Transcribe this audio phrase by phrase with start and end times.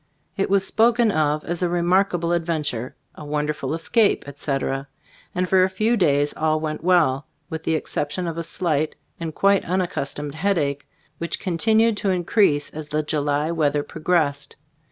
[0.35, 4.87] It was spoken of as a "remarkable adven ture/' "a wonderful escape," etc.,
[5.35, 9.35] and for a few days all went well, with the exception of a slight and
[9.35, 9.69] quite unac So Xtbc Stoc?
[9.69, 10.87] of A« GM&booO customed headache,
[11.19, 14.55] which continued to increase as the July weather pro gressed.